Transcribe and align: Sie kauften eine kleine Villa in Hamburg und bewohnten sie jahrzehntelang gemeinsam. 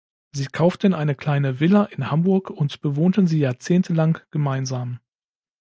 Sie 0.31 0.47
kauften 0.47 0.95
eine 0.95 1.13
kleine 1.13 1.59
Villa 1.59 1.83
in 1.83 2.09
Hamburg 2.09 2.49
und 2.49 2.81
bewohnten 2.81 3.27
sie 3.27 3.37
jahrzehntelang 3.37 4.17
gemeinsam. 4.31 4.99